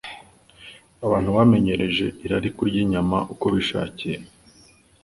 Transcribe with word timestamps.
Abantu 1.05 1.29
bamenyereje 1.37 2.05
irari 2.25 2.49
kurya 2.57 2.79
inyama 2.85 3.17
uko 3.33 3.45
bishakiye, 3.55 4.17